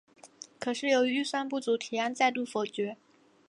[0.59, 2.97] 可是由于预算不足提案再度否决。